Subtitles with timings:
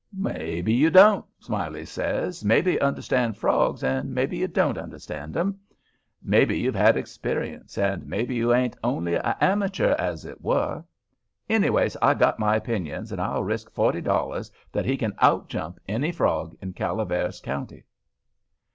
[0.17, 2.43] "Maybe you don't," Smiley says.
[2.43, 5.59] "Maybe you understand frogs and maybe you don't understand 'em;
[6.23, 10.83] maybe you've had experience, and maybe you ain't only a amature, as it were.
[11.47, 16.11] Anyways, I've got my opinion and I'll risk forty dollars that he can outjump any
[16.11, 17.83] frog in Calaveras County."